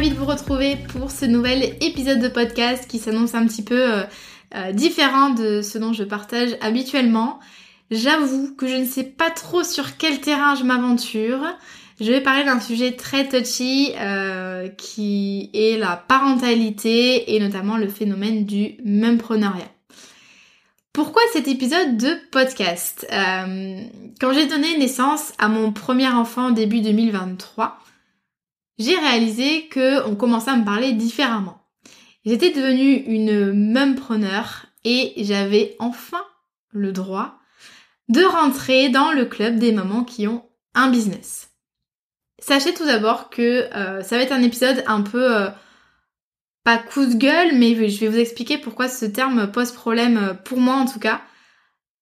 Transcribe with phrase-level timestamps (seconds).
[0.00, 4.02] De vous retrouver pour ce nouvel épisode de podcast qui s'annonce un petit peu euh,
[4.54, 7.38] euh, différent de ce dont je partage habituellement.
[7.90, 11.40] J'avoue que je ne sais pas trop sur quel terrain je m'aventure.
[12.00, 17.88] Je vais parler d'un sujet très touchy euh, qui est la parentalité et notamment le
[17.88, 19.70] phénomène du mempreneuriat.
[20.94, 23.06] Pourquoi cet épisode de podcast?
[23.10, 27.78] Quand j'ai donné naissance à mon premier enfant début 2023,
[28.80, 31.62] j'ai réalisé que on commençait à me parler différemment.
[32.24, 36.24] J'étais devenue une mumpreneur et j'avais enfin
[36.70, 37.38] le droit
[38.08, 41.50] de rentrer dans le club des mamans qui ont un business.
[42.38, 45.50] Sachez tout d'abord que euh, ça va être un épisode un peu euh,
[46.64, 50.34] pas coup de gueule, mais je vais vous expliquer pourquoi ce terme pose problème euh,
[50.34, 51.20] pour moi en tout cas.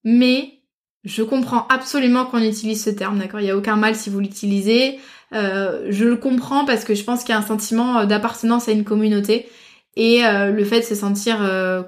[0.04, 0.60] Mais
[1.02, 3.40] je comprends absolument qu'on utilise ce terme, d'accord?
[3.40, 5.00] Il n'y a aucun mal si vous l'utilisez.
[5.34, 8.68] Euh, je le comprends parce que je pense qu'il y a un sentiment euh, d'appartenance
[8.68, 9.48] à une communauté
[9.96, 11.38] et euh, le fait de se sentir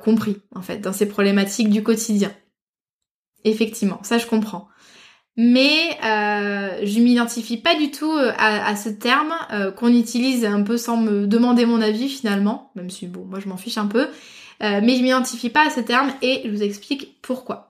[0.02, 2.32] compris en fait dans ces problématiques du quotidien.
[3.44, 4.68] Effectivement, ça je comprends.
[5.36, 9.32] Mais je m'identifie pas du tout à, ce terme
[9.76, 13.48] qu'on utilise un peu sans me demander mon avis finalement, même si bon, moi je
[13.48, 14.08] m'en fiche un peu.
[14.60, 17.69] mais je m'identifie pas à ce terme et je vous explique pourquoi.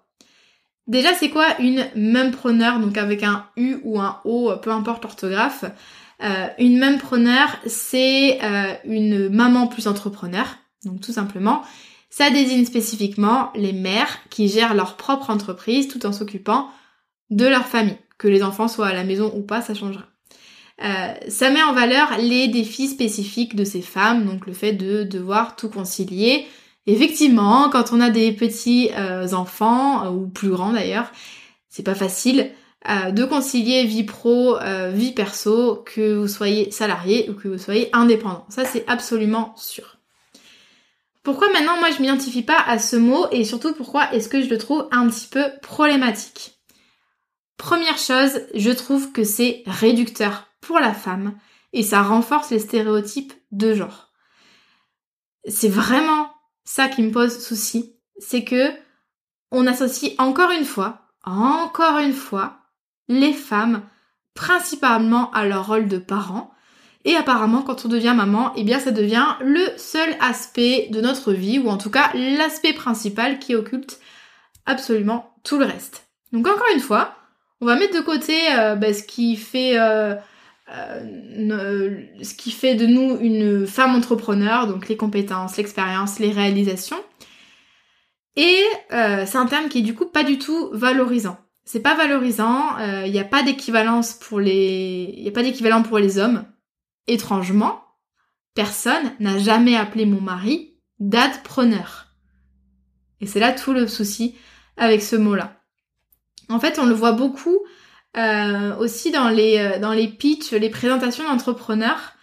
[0.90, 5.64] Déjà, c'est quoi une mumpreneur, donc avec un U ou un O, peu importe l'orthographe.
[6.20, 11.62] Euh, une mumpreneur, c'est euh, une maman plus entrepreneur, donc tout simplement.
[12.10, 16.68] Ça désigne spécifiquement les mères qui gèrent leur propre entreprise tout en s'occupant
[17.30, 17.96] de leur famille.
[18.18, 20.06] Que les enfants soient à la maison ou pas, ça changera.
[20.82, 25.04] Euh, ça met en valeur les défis spécifiques de ces femmes, donc le fait de
[25.04, 26.48] devoir tout concilier,
[26.86, 31.12] Effectivement, quand on a des petits euh, enfants, euh, ou plus grands d'ailleurs,
[31.68, 32.50] c'est pas facile
[32.88, 34.56] euh, de concilier vie pro,
[34.92, 38.46] vie perso, que vous soyez salarié ou que vous soyez indépendant.
[38.48, 39.98] Ça c'est absolument sûr.
[41.22, 44.48] Pourquoi maintenant moi je m'identifie pas à ce mot et surtout pourquoi est-ce que je
[44.48, 46.58] le trouve un petit peu problématique?
[47.58, 51.34] Première chose, je trouve que c'est réducteur pour la femme
[51.74, 54.10] et ça renforce les stéréotypes de genre.
[55.46, 56.19] C'est vraiment
[56.64, 58.70] ça qui me pose souci, c'est que
[59.50, 62.58] on associe encore une fois, encore une fois,
[63.08, 63.82] les femmes
[64.34, 66.52] principalement à leur rôle de parent.
[67.04, 71.32] Et apparemment, quand on devient maman, eh bien, ça devient le seul aspect de notre
[71.32, 74.00] vie, ou en tout cas l'aspect principal qui occulte
[74.66, 76.08] absolument tout le reste.
[76.32, 77.14] Donc encore une fois,
[77.60, 80.14] on va mettre de côté euh, bah, ce qui fait euh,
[80.72, 87.02] euh, ce qui fait de nous une femme entrepreneur, donc les compétences, l'expérience, les réalisations.
[88.36, 91.38] Et euh, c'est un terme qui est du coup pas du tout valorisant.
[91.64, 95.14] C'est pas valorisant, il euh, n'y a pas d'équivalence pour les.
[95.16, 96.44] Il a pas d'équivalent pour les hommes.
[97.06, 97.82] Étrangement,
[98.54, 102.06] personne n'a jamais appelé mon mari dadpreneur.
[103.20, 104.36] Et c'est là tout le souci
[104.76, 105.60] avec ce mot-là.
[106.48, 107.58] En fait, on le voit beaucoup
[108.16, 112.14] euh, aussi dans les, euh, dans les pitchs, les présentations d'entrepreneurs.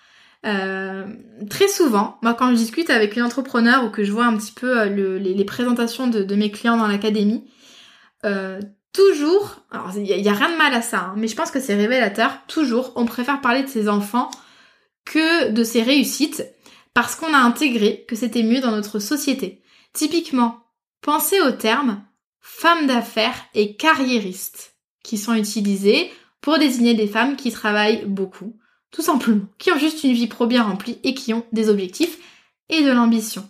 [0.46, 1.06] Euh,
[1.50, 4.52] très souvent, moi quand je discute avec une entrepreneur ou que je vois un petit
[4.52, 7.50] peu le, les, présentations de, mes clients dans l'académie,
[8.94, 11.60] toujours, alors il y, a rien de mal à ça, hein, mais je pense que
[11.60, 14.30] c'est révélateur, toujours on préfère parler de ses enfants
[15.06, 16.46] que de ses réussites
[16.94, 19.62] parce qu'on a intégré que c'était mieux dans notre société.
[19.94, 20.64] Typiquement,
[21.02, 22.04] pensez au terme
[22.42, 24.77] femme d'affaires et carriériste
[25.08, 26.12] qui sont utilisées
[26.42, 28.58] pour désigner des femmes qui travaillent beaucoup,
[28.92, 32.18] tout simplement, qui ont juste une vie pro bien remplie et qui ont des objectifs
[32.68, 33.48] et de l'ambition.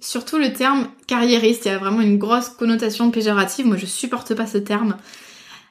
[0.00, 4.34] Surtout le terme carriériste, il y a vraiment une grosse connotation péjorative, moi je supporte
[4.34, 4.98] pas ce terme.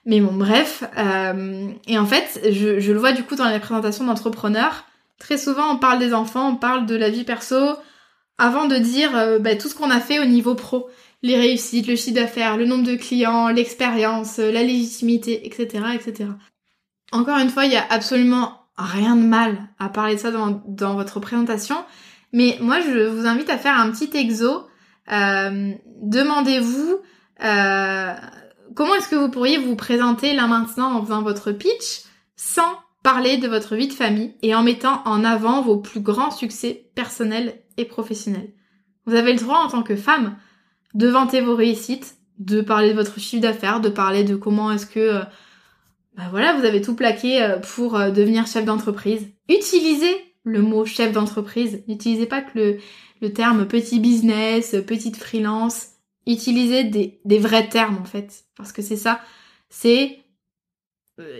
[0.05, 0.83] Mais bon, bref.
[0.97, 4.85] Euh, et en fait, je, le vois du coup dans les présentations d'entrepreneurs.
[5.19, 7.75] Très souvent, on parle des enfants, on parle de la vie perso,
[8.39, 10.89] avant de dire euh, bah, tout ce qu'on a fait au niveau pro
[11.23, 16.29] les réussites, le chiffre d'affaires, le nombre de clients, l'expérience, euh, la légitimité, etc., etc.
[17.11, 20.95] Encore une fois, il y a absolument rien de mal à parler de ça dans,
[20.95, 21.75] votre présentation,
[22.33, 24.65] mais moi je vous invite à faire un petit exo.
[25.11, 26.99] Euh, demandez-vous
[27.43, 28.13] euh,
[28.75, 32.03] comment est-ce que vous pourriez vous présenter là maintenant en faisant votre pitch
[32.35, 36.31] sans parler de votre vie de famille et en mettant en avant vos plus grands
[36.31, 38.53] succès personnels et professionnels?
[39.05, 40.37] Vous avez le droit en tant que femme
[40.93, 44.85] de vanter vos réussites, de parler de votre chiffre d'affaires, de parler de comment est-ce
[44.85, 45.21] que
[46.17, 49.29] bah voilà, vous avez tout plaqué euh, pour euh, devenir chef d'entreprise.
[49.47, 51.83] Utilisez le mot chef d'entreprise.
[51.87, 52.77] N'utilisez pas que le,
[53.21, 55.87] le terme petit business, petite freelance.
[56.27, 58.43] Utilisez des, des vrais termes en fait.
[58.57, 59.21] Parce que c'est ça.
[59.69, 60.17] C'est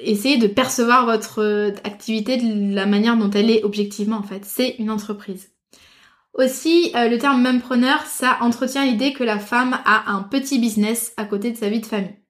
[0.02, 4.46] essayer de percevoir votre activité de la manière dont elle est objectivement en fait.
[4.46, 5.52] C'est une entreprise.
[6.34, 11.26] Aussi, le terme preneur, ça entretient l'idée que la femme a un petit business à
[11.26, 12.22] côté de sa vie de famille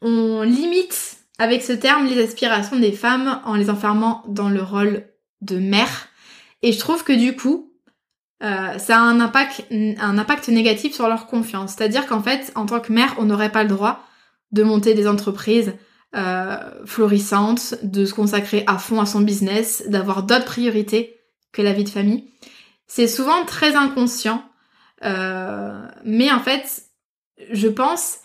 [0.00, 5.06] on limite avec ce terme les aspirations des femmes en les enfermant dans le rôle
[5.40, 6.08] de mère.
[6.62, 7.72] Et je trouve que du coup,
[8.42, 11.74] euh, ça a un impact, un impact négatif sur leur confiance.
[11.76, 14.04] C'est-à-dire qu'en fait, en tant que mère, on n'aurait pas le droit
[14.50, 15.74] de monter des entreprises
[16.16, 16.56] euh,
[16.86, 21.20] florissantes, de se consacrer à fond à son business, d'avoir d'autres priorités
[21.52, 22.24] que la vie de famille.
[22.88, 24.42] C'est souvent très inconscient,
[25.04, 26.84] euh, mais en fait,
[27.52, 28.18] je pense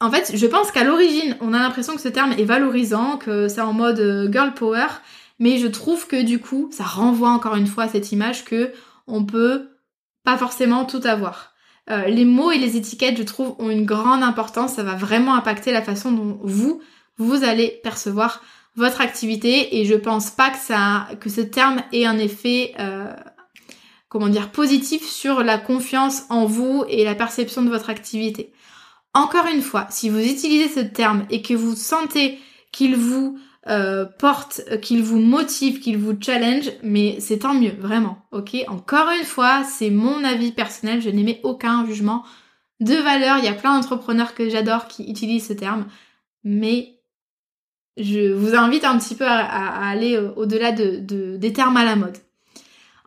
[0.00, 3.48] en fait, je pense qu'à l'origine, on a l'impression que ce terme est valorisant, que
[3.48, 4.86] c'est en mode euh, girl power,
[5.40, 8.72] mais je trouve que du coup, ça renvoie encore une fois à cette image que
[9.08, 9.70] on peut
[10.24, 11.52] pas forcément tout avoir.
[11.90, 14.74] Euh, les mots et les étiquettes, je trouve, ont une grande importance.
[14.74, 16.80] Ça va vraiment impacter la façon dont vous,
[17.16, 18.42] vous allez percevoir
[18.76, 19.78] votre activité.
[19.78, 22.74] Et je pense pas que ça, que ce terme ait un effet,
[24.08, 28.52] comment dire, positif sur la confiance en vous et la perception de votre activité.
[29.14, 32.38] Encore une fois, si vous utilisez ce terme et que vous sentez
[32.72, 38.26] qu'il vous euh, porte, qu'il vous motive, qu'il vous challenge, mais c'est tant mieux, vraiment,
[38.32, 38.56] ok?
[38.68, 42.24] Encore une fois, c'est mon avis personnel, je n'émets aucun jugement
[42.80, 45.86] de valeur, il y a plein d'entrepreneurs que j'adore qui utilisent ce terme,
[46.44, 47.00] mais
[47.96, 51.96] je vous invite un petit peu à, aller euh, au-delà de, des termes à la
[51.96, 52.16] mode.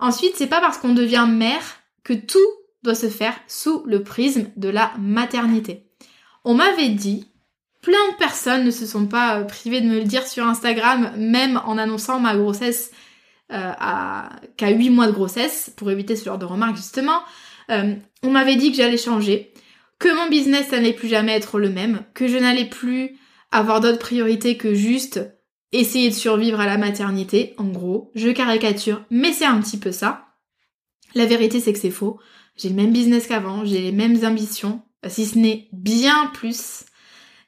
[0.01, 1.63] Ensuite, c'est pas parce qu'on devient mère
[2.03, 2.39] que tout
[2.83, 5.85] doit se faire sous le prisme de la maternité.
[6.43, 7.27] On m'avait dit,
[7.83, 11.11] plein de personnes ne se sont pas euh, privées de me le dire sur Instagram,
[11.17, 12.91] même en annonçant ma grossesse
[13.51, 17.21] euh, à qu'à 8 mois de grossesse, pour éviter ce genre de remarques justement.
[17.69, 17.93] Euh,
[18.23, 19.53] on m'avait dit que j'allais changer,
[19.99, 23.19] que mon business n'allait plus jamais être le même, que je n'allais plus
[23.51, 25.21] avoir d'autres priorités que juste
[25.71, 28.11] essayer de survivre à la maternité, en gros.
[28.15, 30.25] Je caricature, mais c'est un petit peu ça.
[31.15, 32.19] La vérité c'est que c'est faux.
[32.57, 36.85] J'ai le même business qu'avant, j'ai les mêmes ambitions, si ce n'est bien plus.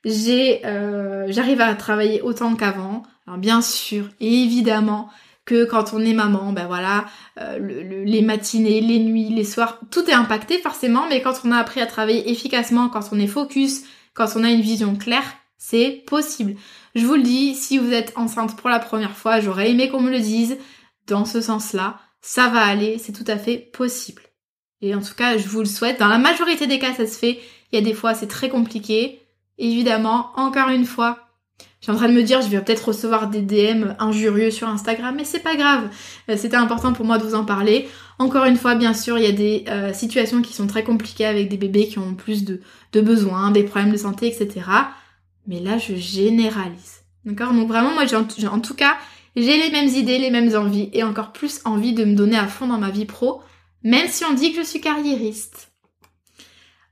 [0.05, 3.03] J'ai, euh, j'arrive à travailler autant qu'avant.
[3.27, 5.09] Alors bien sûr, évidemment
[5.45, 7.05] que quand on est maman, ben voilà,
[7.39, 7.59] euh,
[8.05, 11.05] les matinées, les nuits, les soirs, tout est impacté forcément.
[11.09, 13.83] Mais quand on a appris à travailler efficacement, quand on est focus,
[14.13, 15.25] quand on a une vision claire,
[15.65, 16.55] c'est possible.
[16.93, 20.01] Je vous le dis, si vous êtes enceinte pour la première fois, j'aurais aimé qu'on
[20.01, 20.57] me le dise.
[21.07, 24.23] Dans ce sens-là, ça va aller, c'est tout à fait possible.
[24.81, 26.01] Et en tout cas, je vous le souhaite.
[26.01, 27.39] Dans la majorité des cas, ça se fait.
[27.71, 29.21] Il y a des fois, c'est très compliqué.
[29.57, 31.29] Évidemment, encore une fois,
[31.79, 34.67] je suis en train de me dire, je vais peut-être recevoir des DM injurieux sur
[34.67, 35.87] Instagram, mais c'est pas grave.
[36.29, 37.87] Euh, c'était important pour moi de vous en parler.
[38.19, 41.25] Encore une fois, bien sûr, il y a des euh, situations qui sont très compliquées
[41.25, 42.59] avec des bébés qui ont plus de,
[42.91, 44.65] de besoins, des problèmes de santé, etc.
[45.47, 47.03] Mais là, je généralise.
[47.25, 47.53] D'accord?
[47.53, 48.97] Donc vraiment, moi, j'ai en tout cas,
[49.35, 52.47] j'ai les mêmes idées, les mêmes envies, et encore plus envie de me donner à
[52.47, 53.41] fond dans ma vie pro
[53.83, 55.71] même si on dit que je suis carriériste.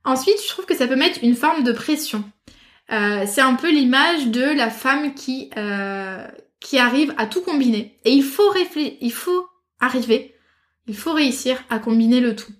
[0.03, 2.24] Ensuite, je trouve que ça peut mettre une forme de pression.
[2.91, 6.27] Euh, c'est un peu l'image de la femme qui, euh,
[6.60, 7.98] qui arrive à tout combiner.
[8.03, 9.48] Et il faut réfléchir, il faut
[9.79, 10.36] arriver,
[10.88, 12.51] il faut réussir à combiner le tout.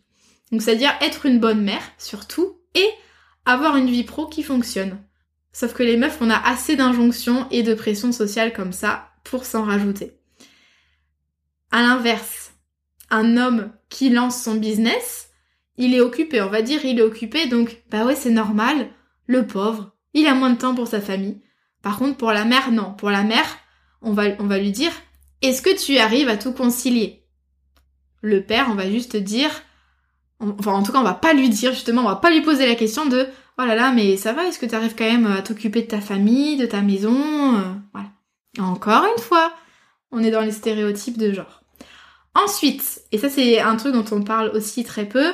[0.52, 2.88] Donc c'est-à-dire être une bonne mère, surtout, et
[3.46, 5.02] avoir une vie pro qui fonctionne.
[5.54, 9.46] Sauf que les meufs, on a assez d'injonctions et de pression sociale comme ça pour
[9.46, 10.18] s'en rajouter.
[11.72, 12.54] À l'inverse,
[13.10, 15.30] un homme qui lance son business,
[15.78, 18.90] il est occupé, on va dire, il est occupé, donc bah ouais, c'est normal,
[19.26, 21.42] le pauvre, il a moins de temps pour sa famille.
[21.82, 22.94] Par contre, pour la mère, non.
[22.94, 23.58] Pour la mère,
[24.02, 24.92] on va, lui dire,
[25.42, 27.26] est-ce que tu arrives à tout concilier?
[28.22, 29.50] Le père, on va juste dire,
[30.40, 32.68] enfin en tout cas, on va pas lui dire, justement, on va pas lui poser
[32.68, 33.28] la question de,
[33.62, 35.88] oh là là, mais ça va, est-ce que tu arrives quand même à t'occuper de
[35.88, 37.16] ta famille, de ta maison
[37.56, 38.10] euh, Voilà.
[38.60, 39.54] Encore une fois,
[40.12, 41.64] on est dans les stéréotypes de genre.
[42.34, 45.34] Ensuite, et ça c'est un truc dont on parle aussi très peu,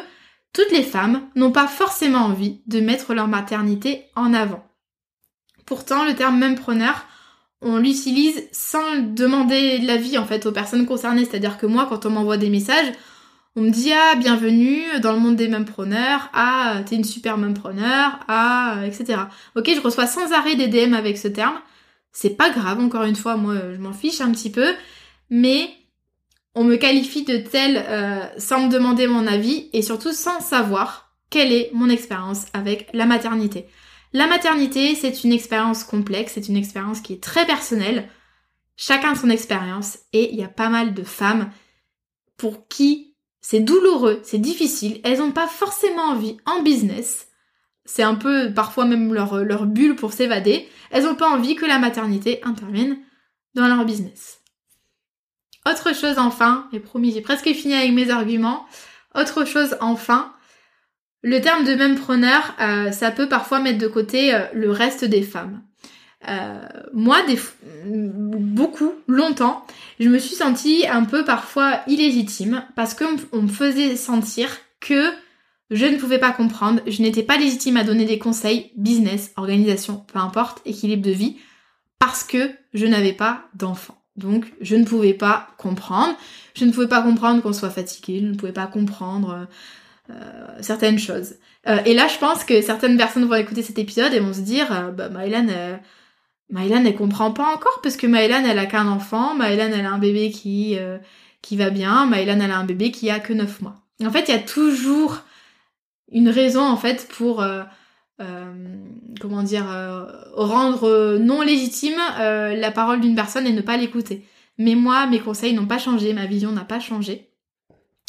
[0.54, 4.66] toutes les femmes n'ont pas forcément envie de mettre leur maternité en avant.
[5.66, 7.06] Pourtant, le terme même preneur,
[7.62, 11.26] on l'utilise sans demander l'avis en fait aux personnes concernées.
[11.26, 12.92] C'est-à-dire que moi, quand on m'envoie des messages,
[13.60, 18.20] On me dit ah bienvenue dans le monde des preneurs, ah t'es une super preneur,
[18.28, 19.20] ah etc.
[19.56, 21.60] Ok, je reçois sans arrêt des DM avec ce terme.
[22.12, 24.76] C'est pas grave, encore une fois, moi je m'en fiche un petit peu,
[25.32, 25.72] mais
[26.54, 31.16] on me qualifie de tel euh, sans me demander mon avis et surtout sans savoir
[31.32, 33.66] quelle est mon expérience avec la maternité.
[34.14, 38.08] La maternité, c'est une expérience complexe, c'est une expérience qui est très personnelle.
[38.76, 41.50] Chacun son expérience et il y a pas mal de femmes
[42.38, 43.07] pour qui
[43.50, 47.30] c'est douloureux, c'est difficile, elles n'ont pas forcément envie en business,
[47.86, 51.66] c'est un peu parfois même leur, leur bulle pour s'évader, elles n'ont pas envie que
[51.66, 52.98] la maternité intervienne
[53.56, 54.42] dans leur business.
[55.66, 58.66] Autre chose enfin, et promis j'ai presque fini avec mes arguments,
[59.16, 60.34] autre chose enfin,
[61.22, 65.06] le terme de même preneur, euh, ça peut parfois mettre de côté euh, le reste
[65.06, 65.64] des femmes.
[66.28, 67.18] Euh, moi,
[67.86, 69.66] beaucoup, longtemps,
[70.00, 75.12] je me suis sentie un peu parfois illégitime parce qu'on me faisait sentir que
[75.70, 80.06] je ne pouvais pas comprendre, je n'étais pas légitime à donner des conseils, business, organisation,
[80.12, 81.38] peu importe, équilibre de vie,
[82.00, 84.02] parce que je n'avais pas d'enfant.
[84.16, 86.16] Donc je ne pouvais pas comprendre,
[86.56, 89.48] je ne pouvais pas comprendre qu'on soit fatigué, je ne pouvais pas comprendre
[90.10, 91.36] euh, certaines choses.
[91.68, 94.40] Euh, et là, je pense que certaines personnes vont écouter cet épisode et vont se
[94.40, 95.48] dire, euh, bah Mylan,
[96.50, 99.36] Mylan, elle comprend pas encore parce que Mylan, elle a qu'un enfant.
[99.36, 100.98] Mylan, elle a un bébé qui, euh,
[101.42, 102.06] qui va bien.
[102.06, 103.76] Mylan, elle a un bébé qui a que 9 mois.
[104.04, 105.20] En fait, il y a toujours
[106.12, 107.64] une raison, en fait, pour, euh,
[108.22, 108.54] euh,
[109.20, 109.66] comment dire,
[110.36, 114.26] rendre non légitime la parole d'une personne et ne pas l'écouter.
[114.58, 117.30] Mais moi, mes conseils n'ont pas changé, ma vision n'a pas changé.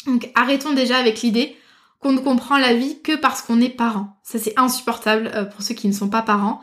[0.05, 1.55] Donc, arrêtons déjà avec l'idée
[1.99, 4.17] qu'on ne comprend la vie que parce qu'on est parent.
[4.23, 6.61] Ça, c'est insupportable pour ceux qui ne sont pas parents.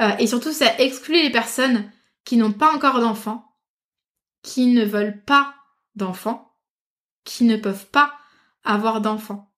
[0.00, 1.90] Euh, et surtout, ça exclut les personnes
[2.24, 3.44] qui n'ont pas encore d'enfants,
[4.42, 5.54] qui ne veulent pas
[5.94, 6.52] d'enfants,
[7.24, 8.12] qui ne peuvent pas
[8.64, 9.50] avoir d'enfants.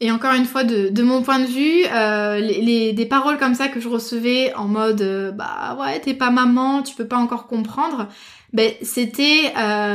[0.00, 3.54] Et encore une fois, de, de mon point de vue, euh, les, des paroles comme
[3.54, 7.18] ça que je recevais en mode euh, bah ouais t'es pas maman, tu peux pas
[7.18, 8.08] encore comprendre,
[8.52, 9.52] ben c'était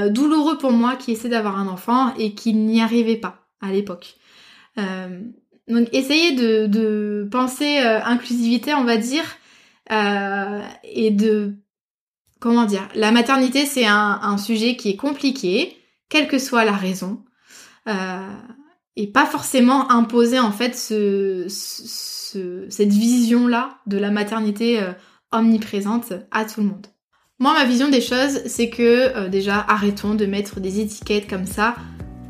[0.10, 4.16] douloureux pour moi qui essaie d'avoir un enfant et qui n'y arrivait pas à l'époque.
[4.78, 9.26] donc essayez de, de penser inclusivité, on va dire,
[9.92, 11.56] euh, et de
[12.40, 15.76] comment dire, la maternité c'est un, sujet qui est compliqué,
[16.10, 17.24] quelle que soit la raison,
[17.88, 18.28] euh,
[18.96, 24.92] et pas forcément imposer en fait ce, ce, cette vision là de la maternité euh,
[25.32, 26.88] omniprésente à tout le monde.
[27.40, 31.76] Moi, ma vision des choses, c'est que déjà, arrêtons de mettre des étiquettes comme ça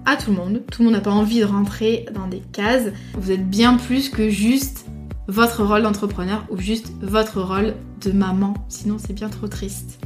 [0.06, 0.64] à tout le monde.
[0.70, 2.92] Tout le monde n'a pas envie de rentrer dans des cases.
[3.14, 4.86] Vous êtes bien plus que juste
[5.28, 8.54] votre rôle d'entrepreneur ou juste votre rôle de maman.
[8.70, 10.00] Sinon, c'est bien trop triste.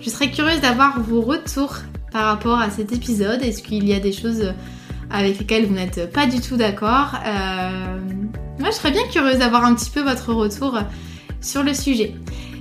[0.00, 1.76] Je serais curieuse d'avoir vos retours
[2.12, 3.42] par rapport à cet épisode.
[3.42, 4.52] Est-ce qu'il y a des choses
[5.10, 7.14] avec lesquelles vous n'êtes pas du tout d'accord?
[7.26, 7.98] Euh...
[8.58, 10.78] Moi, je serais bien curieuse d'avoir un petit peu votre retour
[11.40, 12.14] sur le sujet.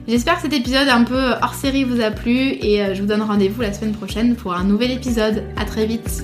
[0.08, 3.08] J'espère que cet épisode un peu hors série vous a plu et euh, je vous
[3.08, 5.44] donne rendez-vous la semaine prochaine pour un nouvel épisode.
[5.56, 6.24] À très vite